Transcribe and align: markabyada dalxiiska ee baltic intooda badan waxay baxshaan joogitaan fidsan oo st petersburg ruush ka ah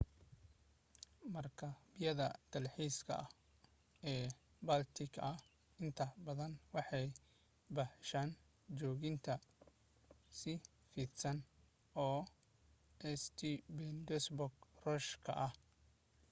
markabyada 1.33 2.27
dalxiiska 2.51 3.15
ee 4.11 4.25
baltic 4.67 5.13
intooda 5.81 6.05
badan 6.25 6.53
waxay 6.75 7.07
baxshaan 7.75 8.29
joogitaan 8.77 9.41
fidsan 10.93 11.37
oo 12.05 12.19
st 13.23 13.39
petersburg 13.75 14.55
ruush 14.83 15.11
ka 15.25 15.31
ah 15.45 15.53